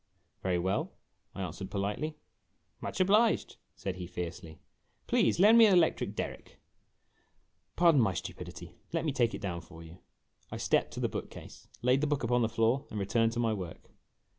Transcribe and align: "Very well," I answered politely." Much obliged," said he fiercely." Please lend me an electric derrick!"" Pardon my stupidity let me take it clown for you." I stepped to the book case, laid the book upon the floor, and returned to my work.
"Very 0.41 0.57
well," 0.57 0.93
I 1.35 1.43
answered 1.43 1.69
politely." 1.69 2.17
Much 2.81 2.99
obliged," 2.99 3.57
said 3.75 3.97
he 3.97 4.07
fiercely." 4.07 4.59
Please 5.05 5.39
lend 5.39 5.59
me 5.59 5.67
an 5.67 5.75
electric 5.75 6.15
derrick!"" 6.15 6.59
Pardon 7.75 8.01
my 8.01 8.15
stupidity 8.15 8.73
let 8.93 9.05
me 9.05 9.11
take 9.13 9.35
it 9.35 9.41
clown 9.41 9.61
for 9.61 9.83
you." 9.83 9.99
I 10.51 10.57
stepped 10.57 10.89
to 10.95 10.99
the 10.99 11.07
book 11.07 11.29
case, 11.29 11.67
laid 11.83 12.01
the 12.01 12.07
book 12.07 12.23
upon 12.23 12.41
the 12.41 12.49
floor, 12.49 12.87
and 12.89 12.99
returned 12.99 13.33
to 13.33 13.39
my 13.39 13.53
work. 13.53 13.91